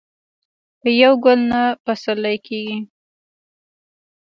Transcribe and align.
په 0.79 0.89
یو 1.01 1.13
ګل 1.23 1.39
نه 1.51 1.61
پسرلی 1.83 2.37
کېږي 2.47 2.77